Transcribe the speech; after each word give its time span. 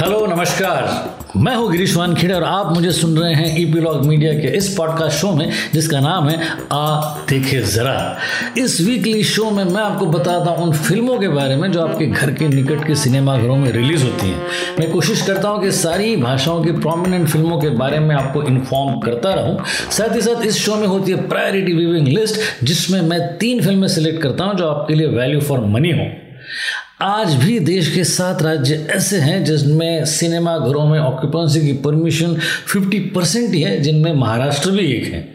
Hello 0.00 0.26
नमस्कार। 0.26 1.34
मैं 1.36 1.54
हूँ 1.56 1.70
गिरीश 1.72 1.94
वानखेड़े 1.96 2.34
और 2.34 2.44
आप 2.44 2.72
मुझे 2.72 2.90
सुन 2.92 3.16
रहे 3.18 3.32
हैं 3.34 3.58
ईपीलॉग 3.58 4.04
मीडिया 4.06 4.32
के 4.34 4.48
इस 4.56 4.68
पॉडकास्ट 4.76 5.18
शो 5.18 5.32
में, 5.32 5.52
जिसका 5.72 6.00
नाम 6.00 6.28
है 6.28 6.38
आ 6.72 7.00
देखे 7.30 7.60
ज़रा। 7.62 8.16
इस 8.58 8.80
वीकली 8.80 9.24
शो 9.24 9.50
में 9.50 9.62
मैं 9.64 9.82
आपको 9.82 10.06
बताता 10.06 10.50
हूँ 10.50 10.66
उन 10.66 10.72
फ़िल्मों 10.72 11.18
के 11.18 11.28
बारे 11.28 11.56
में 11.56 11.70
जो 11.72 11.82
आपके 11.82 12.06
घर 12.06 12.30
के 12.30 12.48
निकट 12.48 12.86
के 12.86 12.94
सिनेमाघरों 12.94 13.56
में 13.56 13.70
रिलीज़ 13.72 14.04
होती 14.04 14.28
हैं। 14.28 14.46
मैं 14.78 14.90
कोशिश 14.90 15.22
करता 15.22 15.48
हूँ 15.48 15.62
कि 15.62 15.72
सारी 15.72 16.16
भाषाओं 16.16 16.64
की 16.64 16.72
प्रोमिनेंट 16.72 17.28
फ़िल्मों 17.28 17.58
के 17.58 17.70
बारे 17.76 17.98
में 17.98 18.14
आपको 18.16 18.42
इन्फॉर्म 18.42 18.98
करता 19.00 19.34
रहूँ। 19.34 19.58
साथ 19.90 20.16
ही 20.16 20.20
साथ 20.20 20.46
इस 20.46 20.64
शो 20.64 20.76
में 20.76 20.86
होती 20.86 21.12
है 21.12 21.28
प्रायोरिटी 21.28 21.72
व्यूविंग 21.72 22.08
लिस्ट 22.08 22.64
जिसमें 22.64 23.00
मैं 23.02 23.20
तीन 23.38 23.62
फ़िल्में 23.62 23.88
सेलेक्ट 23.88 24.22
करता 24.22 24.44
हूँ 24.44 24.54
जो 24.54 24.70
आपके 24.70 24.94
लिए 24.94 25.06
वैल्यू 25.06 25.40
फॉर 25.40 25.60
मनी 25.66 25.90
हो। 25.90 26.10
आज 27.02 27.34
भी 27.34 27.58
देश 27.58 27.94
के 27.94 28.02
सात 28.04 28.42
राज्य 28.42 28.74
ऐसे 28.90 29.16
हैं 29.16 29.44
जिसमें 29.44 30.04
सिनेमा 30.04 30.58
घरों 30.58 30.86
में 30.86 30.98
ऑक्यूपेंसी 30.98 31.60
की 31.60 31.72
परमिशन 31.72 32.36
50 32.66 32.98
परसेंट 33.14 33.54
ही 33.54 33.60
है, 33.62 33.80
जिनमें 33.80 34.12
महाराष्ट्र 34.12 34.70
भी 34.70 34.84
एक 34.86 35.04
है। 35.04 35.34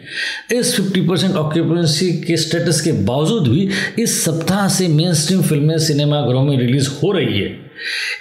इस 0.52 0.74
50 0.76 1.08
परसेंट 1.08 1.34
ऑक्यूपेंसी 1.34 2.12
के 2.12 2.36
स्टेटस 2.36 2.80
के 2.80 2.92
बावजूद 2.92 3.48
भी 3.48 3.68
इस 3.98 4.24
सप्ताह 4.24 4.68
से 4.68 4.88
मेन 4.88 5.14
स्ट्रीम 5.14 5.42
फ़िल्में 5.42 5.78
सिनेमा 5.78 6.20
घरों 6.20 6.44
में 6.44 6.56
रिलीज़ 6.58 6.88
हो 6.88 7.12
रही 7.12 7.40
है। 7.40 7.50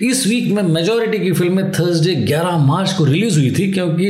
इस 0.01 0.27
वीक 0.27 0.51
में 0.51 0.63
मेजॉरिटी 0.63 1.19
की 1.19 1.31
फ़िल्में 1.31 1.71
थर्सडे 1.71 2.15
11 2.15 2.57
मार्च 2.57 2.93
को 2.93 3.05
रिलीज़ 3.05 3.39
हुई 3.39 3.51
थी, 3.51 3.71
क्योंकि 3.71 4.07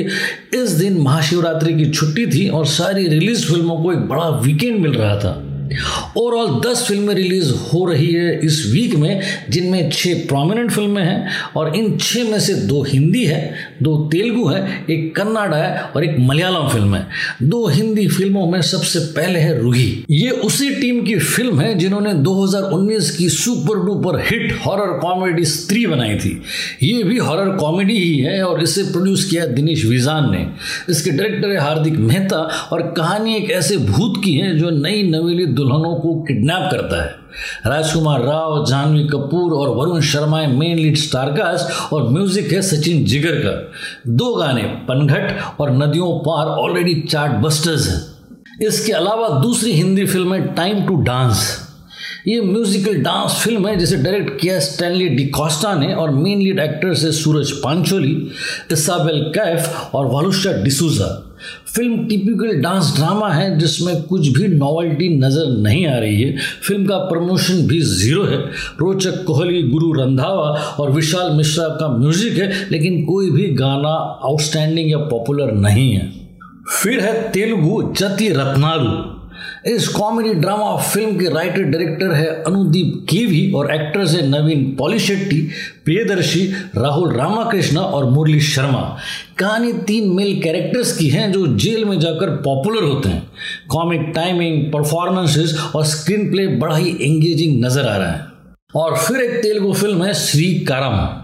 इस 0.63 0.70
दिन 0.70 0.97
महाशिवरात्रि 0.97 1.73
की 1.73 1.89
छुट्टी 1.91 2.25
थी 2.27 2.47
और 2.49 2.66
सारी 2.66 3.08
रिलीज़ 3.08 3.45
फ़िल्मों 3.45 3.77
को 3.83 3.91
एक 3.94 4.08
बड़ा 4.08 4.30
वीकेंड 4.30 4.80
मिल 4.80 4.91
रहा 4.91 5.20
था। 5.20 5.55
ओवरऑल 6.18 6.60
दस 6.62 6.86
फ़िल्में 6.88 7.14
रिलीज़ 7.16 7.52
हो 7.54 7.86
रही 7.86 8.12
है 8.14 8.39
इस 8.39 8.64
वीक 8.73 8.95
में, 8.95 9.22
जिनमें 9.50 9.89
छः 9.89 10.28
प्रोमिनेंट 10.28 10.72
फ़िल्में 10.72 11.03
हैं 11.03 11.28
और 11.58 11.76
इन 11.76 11.98
छः 11.98 12.31
में 12.31 12.39
से 12.39 12.53
दो 12.53 12.84
हिंदी 12.84 13.23
है, 13.26 13.53
दो 13.84 13.95
तेलुगु 14.12 14.48
है, 14.48 14.86
एक 14.89 15.16
कन्नाडा 15.16 15.58
है 15.58 15.81
और 15.95 16.04
एक 16.06 16.16
मलयालम 16.20 16.67
फ़िल्म 16.67 16.95
है। 16.95 17.08
दो 17.44 17.67
हिंदी 17.67 18.08
फ़िल्मों 18.08 18.45
में 18.48 18.62
सबसे 18.62 19.00
पहले 19.00 19.39
है 19.39 19.58
रूही। 19.62 20.06
ये 20.12 20.30
उसी 20.30 20.70
टीम 20.70 21.02
की 21.06 21.16
फ़िल्म 21.16 21.59
है 21.59 21.73
जिन्होंने 21.76 22.14
2019 22.14 23.09
की 23.17 23.30
super 23.30 23.86
duper 23.86 24.20
hit 24.20 24.54
horror 24.66 24.98
comedy 25.00 25.45
Stree 25.45 25.86
बनाई 25.86 26.16
थी। 26.16 26.42
ये 26.84 27.04
भी 27.04 27.17
हॉरर 27.17 27.50
कॉमेडी 27.56 27.98
ही 27.98 28.17
है 28.17 28.42
और 28.44 28.64
इसे 28.64 28.84
प्रोड्यूस 28.84 29.26
किया 29.26 29.45
दिनेश 29.45 29.86
विजान 29.86 30.32
ने। 30.32 30.45
इसके 30.89 31.11
डायरेक्टर 31.11 31.50
है 31.50 31.58
हार्दिक 31.58 31.94
मेहता 31.94 32.38
और 32.72 32.82
कहानी 32.98 33.36
एक 33.36 33.52
ऐसे 33.52 33.78
भूत 33.78 34.22
की 34.23 34.34
है 34.34 34.58
जो 34.59 34.70
नई 34.70 35.04
नवेली 35.04 35.45
दुल्हनों 35.56 35.95
को 35.95 36.14
किडनैप 36.23 36.70
करता 36.72 37.02
है। 37.03 37.09
राजकुमार 37.66 38.22
राव, 38.22 38.66
जानवी 38.66 39.03
कपूर 39.08 39.53
और 39.53 39.70
वरुण 39.78 40.02
शर्मा 40.03 40.39
है 40.39 40.52
मेन 40.52 40.78
लीड 40.78 40.98
स्टारकास्ट 40.98 41.94
और 41.94 42.09
म्यूज़िक 42.09 42.52
है 42.52 42.61
सचिन 42.61 43.03
जिगर 43.06 43.39
का 43.39 43.52
दो 44.08 44.33
गाने, 44.36 44.64
पनघट 44.89 45.59
और 45.61 45.72
नदियों 45.73 46.17
पार 46.20 46.48
ऑलरेडी 46.48 46.95
चार्ट 47.02 47.42
बस्टर्स 47.44 47.88
हैं। 47.88 48.67
इसके 48.67 48.92
अलावा 48.94 49.28
दूसरी 49.42 49.72
हिंदी 49.72 50.06
फ़िल्म 50.06 50.33
है 50.33 50.53
टाइम 50.56 50.86
टू 50.88 50.95
डांस 51.03 51.45
ये 52.28 52.39
म्यूजिकल 52.42 52.95
डांस 53.03 53.33
फ़िल्म 53.39 53.67
है 53.67 53.76
जिसे 53.78 53.98
डायरेक्ट 53.98 54.39
किया 54.42 54.59
स्टैनली 54.59 55.08
डिकॉस्टा 55.09 55.73
ने 55.76 55.94
और 55.94 56.11
मेन 56.11 56.39
लीड 56.39 56.59
एक्टर्स 56.59 57.03
है 57.03 57.11
सूरज 57.11 57.52
पांचोली 57.64 58.14
इसाबेल 58.72 59.22
कैफ 59.36 59.92
और 59.95 60.06
Waluscha 60.06 60.52
D'Souza 60.64 61.09
film 61.68 62.06
typical 62.08 62.62
dance 62.62 62.94
drama 62.96 63.30
है, 63.30 63.58
जिसमें 63.60 64.02
कुछ 64.04 64.28
भी 64.28 64.48
नॉवल्टी 64.48 65.10
नज़र 65.18 65.48
नहीं 65.62 65.86
आ 65.88 65.98
रही 65.98 66.22
है। 66.22 66.38
फ़िल्म 66.64 66.86
का 66.86 66.98
प्रमोशन 66.98 67.68
भी 67.68 67.82
ज़ीरो 67.82 68.24
है। 68.24 68.38
रोचक 68.80 69.24
कोहली, 69.24 69.64
गुरु 69.64 69.92
रंधावा 69.94 70.50
और 70.80 70.92
विशाल 70.92 71.32
मिश्रा 71.32 71.67
का 71.70 71.88
म्यूज़िक 71.98 72.38
है, 72.38 72.52
लेकिन 72.72 73.04
कोई 73.05 73.32
भी 73.32 73.48
गाना 73.55 73.95
आउटस्टैंडिंग 74.23 74.92
या 74.92 74.98
पॉपुलर 74.98 75.52
नहीं 75.52 75.92
है। 75.94 76.11
फिर 76.72 77.00
है 77.00 77.32
तेलुगु 77.32 77.94
जति 77.98 78.30
रत्नालू 78.30 78.89
इस 79.66 79.88
कॉमेडी 79.88 80.34
ड्रामा 80.34 80.76
फ़िल्म 80.78 81.18
के 81.20 81.30
राइटर 81.30 81.64
डायरेक्टर 81.64 82.14
है 82.14 82.28
अनुदीप 82.44 83.06
केवी 83.10 83.52
और 83.52 83.73
एक्टर्स 83.76 84.14
है 84.16 84.28
नवीन 84.28 84.64
पॉलीशेट्टी, 84.80 85.42
प्रियदर्शी 85.86 86.46
राहुल 86.78 87.14
रामाकृष्ण 87.14 87.78
और 87.78 88.06
मुरली 88.06 88.40
शर्मा। 88.42 88.98
कहानी 89.40 89.73
तीन 89.88 90.10
मेल 90.10 90.42
कैरेक्टर्स 90.42 90.98
की 90.98 91.10
हैं 91.10 91.32
जो 91.32 91.46
जेल 91.56 91.86
में 91.86 92.00
जाकर 92.00 92.30
पॉपुलर 92.46 92.84
होते 92.84 93.10
हैं। 93.10 93.28
कॉमिक 93.70 94.12
टाइमिंग 94.16 94.64
परफॉर्मेंसेस 94.73 95.58
और 95.76 95.86
स्क्रीन 95.86 96.30
प्ले 96.32 96.48
बड़ा 96.48 96.76
ही 96.76 96.90
एंगेजिंग 97.02 97.66
नज़र 97.66 97.88
आ 97.88 97.96
रहा 97.98 98.12
है। 98.12 98.26
और 98.76 98.98
फिर 98.98 99.22
एक 99.22 99.42
तेलुगु 99.42 99.73
फ़िल्म 99.73 100.04
है 100.04 100.14
श्री 100.14 100.54
कारम। 100.70 101.22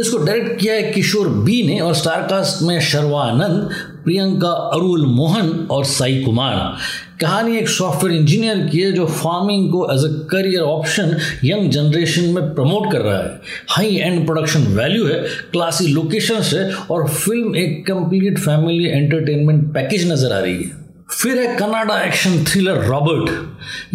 इसको 0.00 0.18
डायरेक्ट 0.18 0.60
किया 0.60 0.74
है 0.74 0.82
किशोर 0.82 1.28
बी 1.28 1.62
ने 1.62 1.78
और 1.80 1.94
स्टारकास्ट 1.94 2.62
में 2.62 2.80
शर्वानंद, 2.80 3.68
प्रियंका 4.04 4.48
अरुल 4.48 5.06
मोहन 5.06 5.48
और 5.70 5.84
साई 5.84 6.22
कुमार। 6.22 6.76
कहानी 7.20 7.56
एक 7.58 7.68
सॉफ्टवेयर 7.68 8.16
इंजीनियर 8.16 8.58
की 8.68 8.80
है 8.80 8.90
जो 8.92 9.06
फ़ार्मिंग 9.06 9.68
को 9.72 9.84
as 9.92 10.04
a 10.04 10.08
career 10.30 10.62
option 10.62 11.16
young 11.44 11.70
generation 11.70 12.24
में 12.30 12.54
प्रमोट 12.54 12.90
कर 12.92 13.00
रहा 13.00 13.18
है। 13.18 13.40
हाई 13.70 13.96
एंड 13.96 14.24
प्रोडक्शन 14.26 14.66
वैल्यू 14.76 15.06
है 15.06 15.20
क्लासी 15.52 15.86
लोकेशन 15.86 16.42
है 16.44 16.70
और 16.90 17.08
फ़िल्म 17.08 17.56
एक 17.56 17.86
कंप्लीट 17.86 18.38
फैमिली 18.38 18.88
एंटरटेनमेंट 18.88 19.72
पैकेज 19.74 20.10
नज़र 20.12 20.32
आ 20.32 20.38
रही 20.38 20.62
है। 20.62 20.85
फिर 21.10 21.38
है 21.38 21.56
कनाडा 21.56 22.00
एक्शन 22.02 22.44
थ्रिलर 22.44 22.76
रॉबर्ट। 22.84 23.30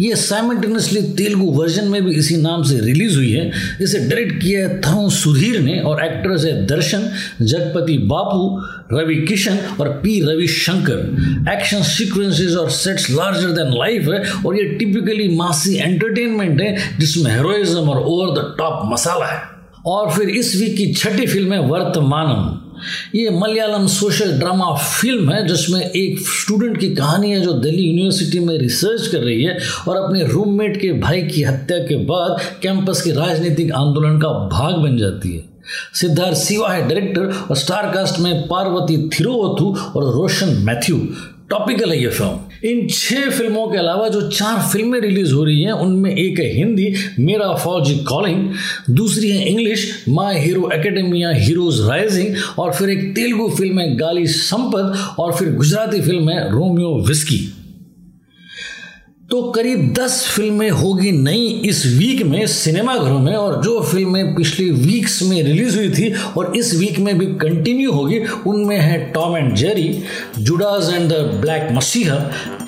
ये 0.00 0.16
साइमल्टेनियसली 0.16 1.02
तेलुगु 1.02 1.50
वर्जन 1.52 1.88
में 1.88 2.04
भी 2.04 2.14
इसी 2.14 2.36
नाम 2.36 2.62
से 2.62 2.78
रिलीज़ 2.80 3.16
हुई 3.16 3.30
है। 3.30 3.52
इसे 3.82 3.98
डायरेक्ट 3.98 4.42
किया 4.42 4.68
है 4.68 4.80
थरुण 4.80 5.08
सुधीर 5.08 5.60
ने 5.60 5.78
और 5.80 6.04
एक्टर्स 6.04 6.44
है 6.44 6.66
दर्शन, 6.66 7.10
जगपति 7.42 7.98
बापू, 7.98 8.60
रवि 8.92 9.16
किशन 9.16 9.58
और 9.80 9.88
P 9.88 10.20
Ravi 10.20 10.46
Shankar. 10.46 11.52
Action 11.52 11.82
sequences 11.82 12.56
और 12.56 12.70
सेट्स 12.70 13.10
लार्जर 13.10 13.48
देन 13.48 13.68
लाइफ 13.68 14.02
है 14.02 14.44
और 14.46 14.56
ये 14.56 14.64
टिपिकली 14.64 15.36
मासी 15.36 15.76
एंटरटेनमेंट 15.76 16.60
है, 16.60 16.98
जिसमें 16.98 17.30
हेरोइज्म 17.30 17.78
और 17.78 18.02
ओवर 18.02 18.40
द 18.40 18.54
टॉप 18.58 18.82
मसाला 18.92 19.26
है। 19.26 19.42
और 19.86 20.10
फिर 20.10 20.28
इस 20.28 20.56
वीक 20.56 20.76
की 20.76 20.94
छठी 20.94 21.26
फ़िल्म 21.26 21.52
है 21.52 21.60
वर्तमानम। 21.60 22.71
ये 23.14 23.30
मलयालम 23.30 23.86
सोशल 23.86 24.32
ड्रामा 24.32 24.72
फ़िल्म 24.74 25.30
है, 25.32 25.46
जिसमें 25.46 25.80
एक 25.80 26.20
स्टूडेंट 26.20 26.78
की 26.78 26.88
कहानी 26.94 27.30
है 27.30 27.40
जो 27.40 27.52
दिल्ली 27.52 27.82
यूनिवर्सिटी 27.82 28.38
में 28.38 28.56
रिसर्च 28.58 29.06
कर 29.06 29.18
रही 29.18 29.42
है 29.44 29.58
और 29.88 29.96
अपने 29.96 30.24
रूममेट 30.24 30.80
के 30.80 30.92
भाई 30.92 31.22
की 31.22 31.42
हत्या 31.42 31.78
के 31.78 31.96
बाद 32.04 32.40
कैंपस 32.62 33.02
के 33.02 33.12
राजनीतिक 33.12 33.72
आंदोलन 33.72 34.18
का 34.18 34.28
भाग 34.48 34.74
बन 34.74 34.96
जाती 34.98 35.36
है। 35.36 35.44
सिद्धार्थ 35.94 36.36
सिवा 36.36 36.72
है 36.72 36.88
डायरेक्टर 36.88 37.32
और 37.50 37.56
स्टारकास्ट 37.56 38.18
में 38.20 38.46
पार्वती 38.48 38.96
थिरोवथु 39.08 39.76
और 39.96 40.12
रोशन 40.14 40.56
मैथ्यू। 40.64 40.96
टॉपिकल 41.50 41.90
है 41.90 42.02
ये 42.02 42.08
फ़िल्म। 42.08 42.51
इन 42.64 42.86
छह 42.88 43.30
फ़िल्मों 43.30 43.66
के 43.68 43.78
अलावा 43.78 44.08
जो 44.08 44.20
चार 44.30 44.60
फ़िल्में 44.72 45.00
रिलीज़ 45.00 45.32
हो 45.32 45.44
रही 45.44 45.62
हैं, 45.62 45.72
उनमें 45.72 46.14
एक 46.16 46.38
है 46.38 46.48
हिंदी, 46.52 46.94
मेरा 47.18 47.54
फौजी 47.54 47.94
कॉलिंग, 47.94 48.48
दूसरी 48.90 49.30
है 49.30 49.48
English, 49.48 50.04
my 50.08 50.38
hero 50.38 50.70
academia 50.74 51.30
heroes 51.30 51.80
rising, 51.88 52.36
और 52.58 52.72
फिर 52.72 52.90
एक 52.90 53.14
तेलुगु 53.14 53.48
फ़िल्म 53.48 53.80
है 53.80 53.96
गाली 53.96 54.26
संपद 54.26 55.16
और 55.18 55.34
फिर 55.34 55.52
गुजराती 55.54 56.00
फ़िल्म 56.00 56.30
है 56.30 56.50
रोमियो 56.52 56.94
विस्की। 57.08 57.61
तो 59.32 59.40
करीब 59.52 59.92
दस 59.94 60.14
फ़िल्में 60.28 60.70
होगी 60.70 61.10
नई 61.12 61.44
इस 61.66 61.84
वीक 61.98 62.22
में 62.26 62.46
सिनेमाघरों 62.46 63.18
में, 63.18 63.34
और 63.34 63.62
जो 63.62 63.80
फ़िल्में 63.82 64.34
पिछले 64.34 64.68
वीक्स 64.70 65.22
में 65.22 65.42
रिलीज़ 65.42 65.76
हुई 65.76 65.90
थी 65.90 66.12
और 66.38 66.56
इस 66.56 66.74
वीक 66.78 66.98
में 66.98 67.18
भी 67.18 67.26
कंटिन्यू 67.38 67.92
होगी, 67.92 68.18
उनमें 68.46 68.76
है 68.78 68.98
Tom 69.12 69.36
and 69.36 69.54
Jerry 69.56 70.02
Judas 70.38 70.92
and 70.94 71.08
the 71.10 71.20
black 71.40 71.68
messiah 71.72 72.16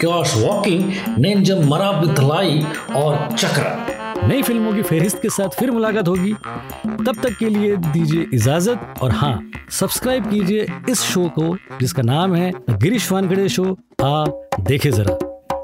chaos 0.00 0.34
walking 0.36 0.92
Nenjam 1.18 1.68
मराबितलाई 1.68 2.62
और 2.94 3.36
चक्रा 3.36 4.26
नई 4.28 4.42
फ़िल्मों 4.42 4.72
की 4.74 4.82
फहरिस्त 4.82 5.20
के 5.22 5.28
साथ 5.30 5.58
फिर 5.58 5.70
मुलाकात 5.70 6.08
होगी। 6.08 6.32
तब 6.32 7.20
तक 7.22 7.36
के 7.38 7.48
लिए 7.48 7.76
दीजिए 7.76 8.26
इजाज़त, 8.34 8.94
और 9.02 9.12
हाँ 9.12 9.50
सब्सक्राइब 9.70 10.30
कीजिए 10.30 10.66
इस 10.90 11.02
शो 11.02 11.28
को, 11.38 11.56
जिसका 11.80 12.02
नाम 12.04 12.34
है 12.34 12.50
गिरीश 12.70 13.12
वानखड़े 13.12 13.48
शो 13.48 13.70
आ 14.02 14.24
देखे 14.60 14.90
जरा। 14.90 15.18